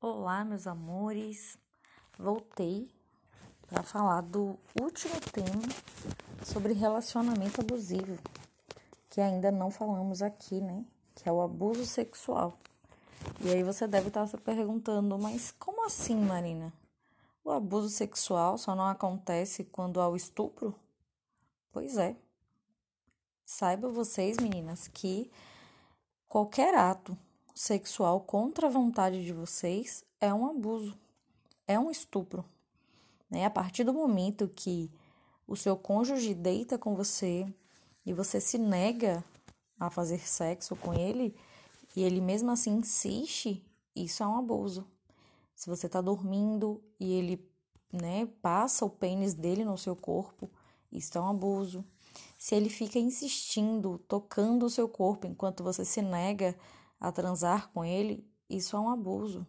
Olá, 0.00 0.44
meus 0.44 0.68
amores. 0.68 1.58
Voltei 2.16 2.88
para 3.66 3.82
falar 3.82 4.20
do 4.20 4.56
último 4.80 5.20
tema 5.32 5.60
sobre 6.44 6.72
relacionamento 6.72 7.60
abusivo, 7.60 8.16
que 9.10 9.20
ainda 9.20 9.50
não 9.50 9.72
falamos 9.72 10.22
aqui, 10.22 10.60
né? 10.60 10.86
Que 11.16 11.28
é 11.28 11.32
o 11.32 11.42
abuso 11.42 11.84
sexual. 11.84 12.56
E 13.40 13.50
aí 13.50 13.64
você 13.64 13.88
deve 13.88 14.06
estar 14.06 14.24
se 14.28 14.36
perguntando, 14.36 15.18
mas 15.18 15.50
como 15.58 15.84
assim, 15.84 16.14
Marina? 16.14 16.72
O 17.42 17.50
abuso 17.50 17.88
sexual 17.88 18.56
só 18.56 18.76
não 18.76 18.86
acontece 18.86 19.64
quando 19.64 20.00
há 20.00 20.08
o 20.08 20.14
estupro? 20.14 20.76
Pois 21.72 21.96
é. 21.96 22.14
Saibam 23.44 23.92
vocês, 23.92 24.36
meninas, 24.36 24.86
que 24.86 25.28
qualquer 26.28 26.72
ato 26.76 27.18
sexual 27.58 28.20
contra 28.20 28.68
a 28.68 28.70
vontade 28.70 29.24
de 29.24 29.32
vocês 29.32 30.04
é 30.20 30.32
um 30.32 30.48
abuso, 30.48 30.96
é 31.66 31.76
um 31.76 31.90
estupro. 31.90 32.44
Né? 33.28 33.44
A 33.44 33.50
partir 33.50 33.82
do 33.82 33.92
momento 33.92 34.46
que 34.46 34.88
o 35.44 35.56
seu 35.56 35.76
cônjuge 35.76 36.34
deita 36.34 36.78
com 36.78 36.94
você 36.94 37.52
e 38.06 38.12
você 38.12 38.40
se 38.40 38.58
nega 38.58 39.24
a 39.78 39.90
fazer 39.90 40.20
sexo 40.20 40.76
com 40.76 40.94
ele 40.94 41.34
e 41.96 42.02
ele 42.04 42.20
mesmo 42.20 42.48
assim 42.52 42.76
insiste, 42.76 43.66
isso 43.94 44.22
é 44.22 44.26
um 44.26 44.38
abuso. 44.38 44.86
Se 45.52 45.68
você 45.68 45.86
está 45.86 46.00
dormindo 46.00 46.80
e 47.00 47.12
ele 47.12 47.44
né, 47.92 48.26
passa 48.40 48.84
o 48.84 48.90
pênis 48.90 49.34
dele 49.34 49.64
no 49.64 49.76
seu 49.76 49.96
corpo, 49.96 50.48
isso 50.92 51.18
é 51.18 51.20
um 51.20 51.28
abuso. 51.28 51.84
Se 52.38 52.54
ele 52.54 52.70
fica 52.70 53.00
insistindo, 53.00 53.98
tocando 54.06 54.64
o 54.64 54.70
seu 54.70 54.88
corpo 54.88 55.26
enquanto 55.26 55.64
você 55.64 55.84
se 55.84 56.00
nega 56.00 56.56
a 57.00 57.12
transar 57.12 57.70
com 57.70 57.84
ele, 57.84 58.26
isso 58.48 58.76
é 58.76 58.80
um 58.80 58.88
abuso. 58.88 59.46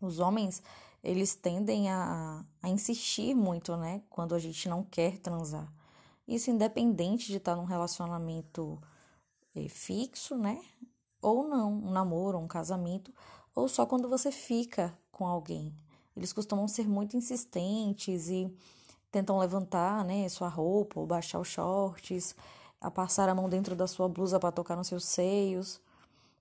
Os 0.00 0.18
homens, 0.18 0.62
eles 1.02 1.34
tendem 1.34 1.90
a, 1.90 2.44
a 2.62 2.68
insistir 2.68 3.34
muito, 3.34 3.76
né? 3.76 4.02
Quando 4.10 4.34
a 4.34 4.38
gente 4.38 4.68
não 4.68 4.82
quer 4.82 5.18
transar. 5.18 5.72
Isso 6.26 6.50
independente 6.50 7.26
de 7.26 7.36
estar 7.36 7.56
num 7.56 7.64
relacionamento 7.64 8.80
eh, 9.54 9.68
fixo, 9.68 10.36
né? 10.36 10.62
Ou 11.22 11.46
não, 11.46 11.72
um 11.72 11.90
namoro, 11.90 12.38
um 12.38 12.48
casamento, 12.48 13.14
ou 13.54 13.68
só 13.68 13.86
quando 13.86 14.08
você 14.08 14.30
fica 14.30 14.96
com 15.10 15.26
alguém. 15.26 15.74
Eles 16.16 16.32
costumam 16.32 16.68
ser 16.68 16.86
muito 16.88 17.16
insistentes 17.16 18.28
e 18.28 18.54
tentam 19.10 19.38
levantar, 19.38 20.04
né, 20.04 20.28
sua 20.28 20.48
roupa, 20.48 21.00
ou 21.00 21.06
baixar 21.06 21.38
os 21.38 21.48
shorts, 21.48 22.34
a 22.80 22.90
passar 22.90 23.28
a 23.28 23.34
mão 23.34 23.48
dentro 23.48 23.74
da 23.74 23.86
sua 23.86 24.08
blusa 24.08 24.38
para 24.38 24.52
tocar 24.52 24.76
nos 24.76 24.88
seus 24.88 25.04
seios 25.04 25.80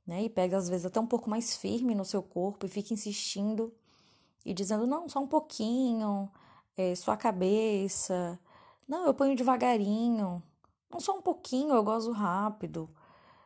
né? 0.05 0.23
E 0.23 0.29
pega 0.29 0.57
às 0.57 0.69
vezes 0.69 0.85
até 0.85 0.99
um 0.99 1.07
pouco 1.07 1.29
mais 1.29 1.55
firme 1.55 1.95
no 1.95 2.05
seu 2.05 2.21
corpo 2.21 2.65
e 2.65 2.69
fica 2.69 2.93
insistindo 2.93 3.73
e 4.45 4.53
dizendo: 4.53 4.85
não, 4.85 5.07
só 5.07 5.19
um 5.19 5.27
pouquinho, 5.27 6.29
é, 6.77 6.95
sua 6.95 7.17
cabeça, 7.17 8.39
não, 8.87 9.05
eu 9.05 9.13
ponho 9.13 9.35
devagarinho, 9.35 10.43
não, 10.91 10.99
só 10.99 11.17
um 11.17 11.21
pouquinho, 11.21 11.73
eu 11.73 11.83
gozo 11.83 12.11
rápido, 12.11 12.89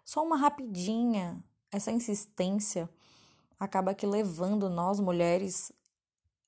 só 0.03 0.23
uma 0.23 0.37
rapidinha. 0.37 1.43
Essa 1.71 1.91
insistência 1.91 2.89
acaba 3.59 3.93
que 3.93 4.05
levando 4.05 4.69
nós 4.69 4.99
mulheres 4.99 5.71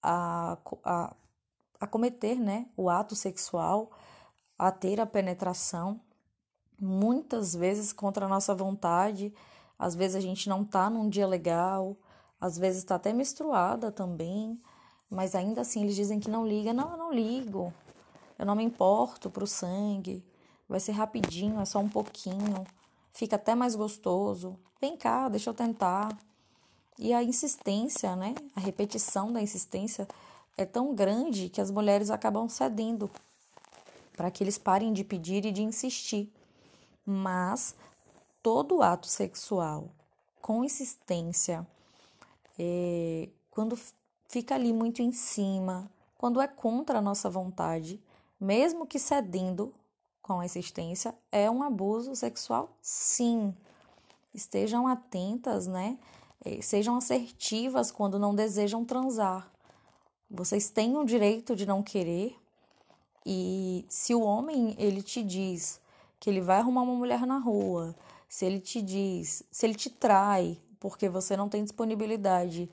a, 0.02 0.57
a, 0.83 1.15
a 1.80 1.87
cometer 1.87 2.35
né, 2.35 2.67
o 2.75 2.89
ato 2.89 3.15
sexual, 3.15 3.91
a 4.57 4.71
ter 4.71 4.99
a 4.99 5.05
penetração, 5.05 5.99
muitas 6.80 7.53
vezes 7.53 7.91
contra 7.91 8.25
a 8.25 8.30
nossa 8.30 8.55
vontade 8.55 9.33
às 9.80 9.95
vezes 9.95 10.17
a 10.17 10.19
gente 10.19 10.49
não 10.49 10.66
tá 10.66 10.89
num 10.89 11.08
dia 11.08 11.25
legal, 11.25 11.95
às 12.39 12.58
vezes 12.58 12.83
tá 12.83 12.95
até 12.95 13.13
menstruada 13.13 13.91
também, 13.91 14.59
mas 15.09 15.33
ainda 15.33 15.61
assim 15.61 15.83
eles 15.83 15.95
dizem 15.95 16.19
que 16.19 16.30
não 16.30 16.45
liga. 16.45 16.73
Não, 16.73 16.91
eu 16.91 16.97
não 16.97 17.13
ligo. 17.13 17.73
Eu 18.38 18.45
não 18.45 18.55
me 18.55 18.63
importo 18.63 19.30
pro 19.30 19.47
sangue. 19.47 20.23
Vai 20.67 20.80
ser 20.80 20.92
rapidinho, 20.92 21.59
é 21.59 21.65
só 21.65 21.80
um 21.80 21.89
pouquinho. 21.89 22.67
Fica 23.11 23.37
até 23.37 23.55
mais 23.55 23.76
gostoso. 23.76 24.58
Vem 24.80 24.95
cá, 24.95 25.27
deixa 25.27 25.49
eu 25.49 25.53
tentar. 25.53 26.15
E 26.98 27.14
a 27.14 27.23
insistência, 27.23 28.15
né? 28.15 28.36
A 28.55 28.59
repetição 28.59 29.32
da 29.32 29.42
insistência 29.42 30.08
é 30.58 30.65
tão 30.65 30.93
grande 30.93 31.49
que 31.49 31.61
as 31.61 31.71
mulheres 31.71 32.09
acabam 32.09 32.48
cedendo 32.49 33.09
para 34.15 34.30
que 34.30 34.43
eles 34.43 34.58
parem 34.58 34.92
de 34.92 35.03
pedir 35.03 35.45
e 35.45 35.52
de 35.52 35.64
insistir. 35.64 36.32
Mas 37.05 37.73
todo 38.42 38.82
ato 38.82 39.08
sexual 39.08 39.89
com 40.42 40.64
insistência, 40.64 41.67
é, 42.58 43.30
quando 43.52 43.77
fica 44.27 44.55
ali 44.55 44.73
muito 44.73 45.02
em 45.02 45.11
cima, 45.11 45.89
quando 46.17 46.42
é 46.42 46.48
contra 46.48 47.00
a 47.00 47.02
nossa 47.02 47.30
vontade, 47.30 48.02
mesmo 48.39 48.86
que 48.86 49.00
cedendo 49.00 49.73
com 50.22 50.39
a 50.39 50.45
insistência, 50.45 51.14
é 51.32 51.50
um 51.50 51.64
abuso 51.64 52.16
sexual? 52.16 52.70
Sim. 52.82 53.54
Estejam 54.33 54.88
atentas, 54.88 55.66
né? 55.66 55.98
É, 56.45 56.61
sejam 56.61 56.95
assertivas 56.95 57.92
quando 57.92 58.20
não 58.20 58.36
desejam 58.36 58.86
transar. 58.86 59.52
Vocês 60.30 60.70
têm 60.70 60.95
o 60.98 61.04
direito 61.04 61.56
de 61.56 61.66
não 61.66 61.82
querer. 61.82 62.36
E 63.26 63.86
se 63.89 64.14
o 64.14 64.21
homem 64.21 64.76
ele 64.77 65.02
te 65.02 65.23
diz 65.23 65.82
que 66.20 66.30
ele 66.30 66.42
vai 66.42 66.60
arrumar 66.60 66.83
uma 66.83 66.95
mulher 66.95 67.26
na 67.26 67.39
rua, 67.39 67.95
se 68.29 68.45
ele 68.45 68.59
te 68.59 68.81
diz, 68.81 69.43
se 69.51 69.65
ele 69.65 69.73
te 69.73 69.89
trai 69.89 70.57
porque 70.79 71.09
você 71.09 71.35
não 71.35 71.49
tem 71.49 71.63
disponibilidade 71.63 72.69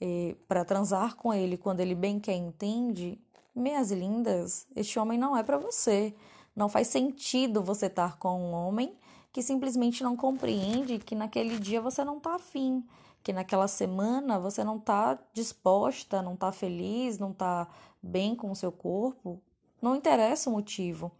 eh, 0.00 0.34
para 0.48 0.64
transar 0.64 1.16
com 1.16 1.34
ele 1.34 1.58
quando 1.58 1.80
ele 1.80 1.94
bem 1.94 2.18
quer 2.18 2.34
entende, 2.36 3.20
minhas 3.54 3.90
lindas, 3.90 4.66
este 4.74 4.98
homem 4.98 5.18
não 5.18 5.36
é 5.36 5.42
para 5.42 5.58
você. 5.58 6.14
Não 6.56 6.68
faz 6.68 6.88
sentido 6.88 7.62
você 7.62 7.86
estar 7.86 8.16
com 8.18 8.40
um 8.40 8.52
homem 8.52 8.96
que 9.32 9.42
simplesmente 9.42 10.02
não 10.02 10.16
compreende 10.16 10.98
que 10.98 11.14
naquele 11.14 11.58
dia 11.58 11.80
você 11.80 12.04
não 12.04 12.18
está 12.18 12.36
afim, 12.36 12.84
que 13.22 13.32
naquela 13.32 13.66
semana 13.66 14.38
você 14.38 14.62
não 14.62 14.76
está 14.76 15.18
disposta, 15.32 16.22
não 16.22 16.34
está 16.34 16.52
feliz, 16.52 17.18
não 17.18 17.32
está 17.32 17.68
bem 18.00 18.36
com 18.36 18.50
o 18.50 18.56
seu 18.56 18.70
corpo. 18.70 19.40
Não 19.82 19.96
interessa 19.96 20.48
o 20.48 20.52
motivo. 20.52 21.10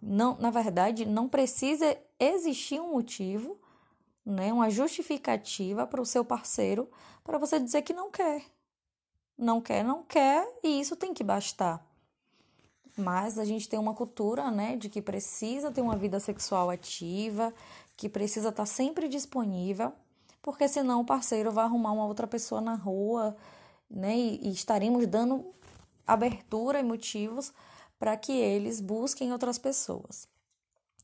Não, 0.00 0.36
na 0.38 0.50
verdade, 0.50 1.04
não 1.04 1.28
precisa 1.28 1.96
existir 2.18 2.80
um 2.80 2.92
motivo, 2.92 3.58
né, 4.24 4.52
uma 4.52 4.70
justificativa 4.70 5.86
para 5.86 6.00
o 6.00 6.06
seu 6.06 6.24
parceiro 6.24 6.88
para 7.24 7.38
você 7.38 7.58
dizer 7.58 7.82
que 7.82 7.92
não 7.92 8.10
quer. 8.10 8.44
Não 9.36 9.60
quer, 9.60 9.84
não 9.84 10.02
quer, 10.02 10.46
e 10.62 10.80
isso 10.80 10.96
tem 10.96 11.12
que 11.14 11.24
bastar. 11.24 11.84
Mas 12.96 13.38
a 13.38 13.44
gente 13.44 13.68
tem 13.68 13.78
uma 13.78 13.94
cultura, 13.94 14.50
né, 14.50 14.76
de 14.76 14.88
que 14.88 15.00
precisa 15.00 15.70
ter 15.70 15.80
uma 15.80 15.96
vida 15.96 16.18
sexual 16.18 16.70
ativa, 16.70 17.54
que 17.96 18.08
precisa 18.08 18.48
estar 18.48 18.66
sempre 18.66 19.08
disponível, 19.08 19.92
porque 20.42 20.68
senão 20.68 21.00
o 21.00 21.04
parceiro 21.04 21.52
vai 21.52 21.64
arrumar 21.64 21.92
uma 21.92 22.06
outra 22.06 22.26
pessoa 22.26 22.60
na 22.60 22.74
rua, 22.74 23.36
né, 23.90 24.16
e, 24.16 24.48
e 24.48 24.52
estaremos 24.52 25.06
dando 25.06 25.54
abertura 26.06 26.80
e 26.80 26.82
motivos 26.82 27.52
para 27.98 28.16
que 28.16 28.32
eles 28.32 28.80
busquem 28.80 29.32
outras 29.32 29.58
pessoas. 29.58 30.28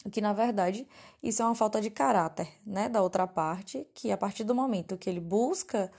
O 0.05 0.11
que, 0.11 0.21
na 0.21 0.33
verdade, 0.33 0.87
isso 1.23 1.43
é 1.43 1.45
uma 1.45 1.55
falta 1.55 1.81
de 1.81 1.91
caráter, 1.91 2.49
né, 2.67 2.89
da 2.89 3.03
outra 3.03 3.27
parte, 3.27 3.87
que 3.95 4.13
a 4.13 4.17
partir 4.17 4.45
do 4.45 4.55
momento 4.55 4.99
que 4.99 5.09
ele 5.09 5.21
busca 5.21 5.91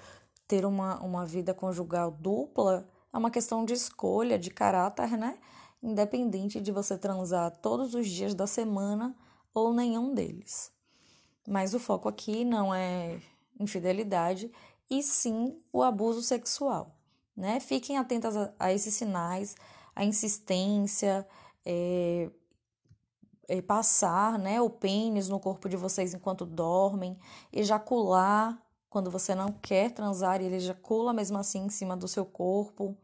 ter 0.47 0.63
uma, 0.65 1.01
uma 1.01 1.25
vida 1.25 1.53
conjugal 1.53 2.11
dupla, 2.11 2.87
é 3.11 3.17
uma 3.17 3.31
questão 3.31 3.65
de 3.65 3.73
escolha, 3.73 4.37
de 4.37 4.51
caráter, 4.51 5.17
né, 5.17 5.39
independente 5.81 6.61
de 6.61 6.71
você 6.71 6.97
transar 6.97 7.49
todos 7.57 7.95
os 7.95 8.07
dias 8.07 8.35
da 8.35 8.45
semana 8.45 9.15
ou 9.53 9.73
nenhum 9.73 10.13
deles. 10.13 10.71
Mas 11.47 11.73
o 11.73 11.79
foco 11.79 12.07
aqui 12.07 12.45
não 12.45 12.73
é 12.73 13.19
infidelidade, 13.59 14.51
e 14.89 15.01
sim 15.01 15.57
o 15.71 15.81
abuso 15.81 16.21
sexual, 16.21 16.95
né? 17.35 17.59
Fiquem 17.59 17.97
atentas 17.97 18.35
a, 18.35 18.53
a 18.59 18.73
esses 18.73 18.93
sinais, 18.93 19.55
a 19.95 20.03
insistência, 20.03 21.25
é, 21.65 22.29
é, 23.47 23.61
passar 23.61 24.37
né, 24.37 24.61
o 24.61 24.69
pênis 24.69 25.29
no 25.29 25.39
corpo 25.39 25.69
de 25.69 25.77
vocês 25.77 26.13
enquanto 26.13 26.45
dormem, 26.45 27.17
ejacular 27.53 28.61
quando 28.89 29.09
você 29.09 29.33
não 29.33 29.51
quer 29.51 29.91
transar 29.91 30.41
e 30.41 30.45
ele 30.45 30.55
ejacula 30.55 31.13
mesmo 31.13 31.37
assim 31.37 31.65
em 31.65 31.69
cima 31.69 31.95
do 31.95 32.07
seu 32.07 32.25
corpo, 32.25 32.95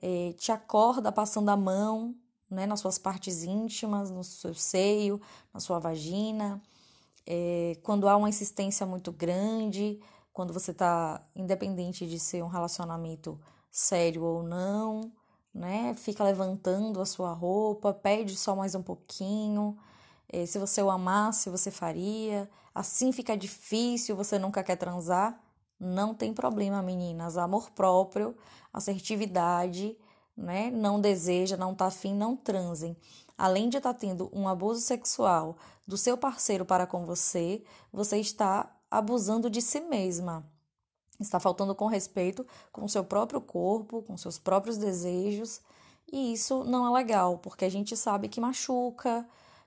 é, 0.00 0.32
te 0.34 0.52
acorda 0.52 1.10
passando 1.10 1.48
a 1.48 1.56
mão 1.56 2.14
né, 2.50 2.66
nas 2.66 2.80
suas 2.80 2.98
partes 2.98 3.42
íntimas, 3.42 4.10
no 4.10 4.22
seu 4.22 4.54
seio, 4.54 5.20
na 5.52 5.60
sua 5.60 5.78
vagina, 5.78 6.62
é, 7.26 7.76
quando 7.82 8.08
há 8.08 8.16
uma 8.16 8.28
insistência 8.28 8.86
muito 8.86 9.10
grande, 9.10 9.98
quando 10.32 10.52
você 10.52 10.70
está 10.70 11.26
independente 11.34 12.06
de 12.06 12.20
ser 12.20 12.42
um 12.44 12.48
relacionamento 12.48 13.40
sério 13.70 14.22
ou 14.22 14.42
não 14.44 15.10
né? 15.56 15.94
Fica 15.94 16.22
levantando 16.22 17.00
a 17.00 17.06
sua 17.06 17.32
roupa, 17.32 17.92
pede 17.92 18.36
só 18.36 18.54
mais 18.54 18.74
um 18.74 18.82
pouquinho. 18.82 19.76
Eh, 20.28 20.44
se 20.44 20.58
você 20.58 20.82
o 20.82 20.90
amasse, 20.90 21.48
você 21.48 21.70
faria. 21.70 22.48
Assim 22.74 23.10
fica 23.10 23.36
difícil, 23.36 24.14
você 24.14 24.38
nunca 24.38 24.62
quer 24.62 24.76
transar. 24.76 25.40
Não 25.80 26.14
tem 26.14 26.34
problema, 26.34 26.82
meninas. 26.82 27.38
Amor 27.38 27.70
próprio, 27.70 28.36
assertividade, 28.72 29.96
né? 30.36 30.70
Não 30.70 31.00
deseja, 31.00 31.56
não 31.56 31.74
tá 31.74 31.86
afim, 31.86 32.14
não 32.14 32.36
transem. 32.36 32.94
Além 33.38 33.70
de 33.70 33.78
estar 33.78 33.94
tá 33.94 33.98
tendo 33.98 34.30
um 34.34 34.46
abuso 34.46 34.80
sexual 34.82 35.56
do 35.86 35.96
seu 35.96 36.18
parceiro 36.18 36.66
para 36.66 36.86
com 36.86 37.06
você, 37.06 37.62
você 37.92 38.18
está 38.18 38.70
abusando 38.90 39.48
de 39.48 39.62
si 39.62 39.80
mesma. 39.80 40.46
Está 41.18 41.40
faltando 41.40 41.74
com 41.74 41.86
respeito 41.86 42.46
com 42.70 42.84
o 42.84 42.88
seu 42.88 43.04
próprio 43.04 43.40
corpo, 43.40 44.02
com 44.02 44.16
seus 44.16 44.38
próprios 44.38 44.76
desejos. 44.76 45.60
E 46.10 46.32
isso 46.32 46.64
não 46.64 46.86
é 46.86 46.90
legal, 46.98 47.38
porque 47.38 47.64
a 47.64 47.68
gente 47.68 47.96
sabe 47.96 48.28
que 48.28 48.40
machuca, 48.40 49.26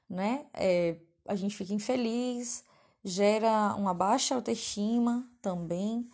né? 0.10 0.46
É, 0.54 0.96
a 1.28 1.36
gente 1.36 1.56
fica 1.56 1.74
infeliz, 1.74 2.64
gera 3.04 3.76
uma 3.76 3.94
baixa 3.94 4.36
autoestima 4.36 5.28
também. 5.42 6.10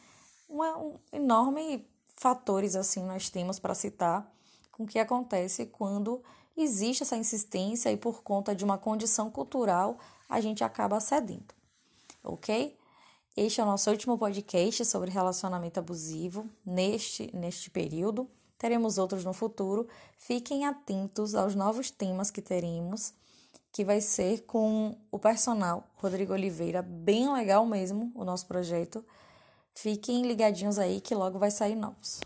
Um 0.50 0.98
enorme 1.12 1.88
fatores 2.16 2.76
assim 2.76 3.04
nós 3.06 3.30
temos 3.30 3.60
para 3.60 3.76
citar 3.76 4.32
com 4.72 4.84
o 4.84 4.88
que 4.88 5.00
acontece 5.00 5.66
quando 5.66 6.22
existe 6.56 7.04
essa 7.04 7.18
insistência 7.18 7.92
e 7.92 7.98
por 7.98 8.24
conta 8.24 8.56
de 8.56 8.64
uma 8.64 8.78
condição 8.78 9.30
cultural 9.30 9.98
a 10.30 10.40
gente 10.40 10.64
acaba 10.64 11.00
cedendo, 11.00 11.54
ok? 12.24 12.76
Este 13.38 13.60
é 13.60 13.64
o 13.64 13.68
nosso 13.68 13.92
último 13.92 14.18
podcast 14.18 14.86
sobre 14.86 15.12
relacionamento 15.12 15.78
abusivo 15.78 16.50
neste, 16.66 17.30
neste 17.36 17.70
período. 17.70 18.30
Teremos 18.58 18.98
outros 18.98 19.26
no 19.26 19.34
futuro. 19.34 19.90
Fiquem 20.18 20.66
atentos 20.66 21.36
aos 21.36 21.54
novos 21.54 21.92
temas 21.92 22.32
que 22.32 22.42
teremos, 22.42 23.14
que 23.74 23.84
vai 23.84 24.00
ser 24.00 24.46
com 24.46 24.98
o 25.12 25.20
personal 25.20 25.86
Rodrigo 25.96 26.32
Oliveira, 26.32 26.82
bem 26.82 27.30
legal 27.34 27.66
mesmo 27.66 28.10
o 28.16 28.24
nosso 28.24 28.48
projeto. 28.48 29.04
Fiquem 29.74 30.26
ligadinhos 30.26 30.80
aí 30.80 31.02
que 31.02 31.14
logo 31.14 31.38
vai 31.38 31.52
sair 31.52 31.76
novos. 31.76 32.22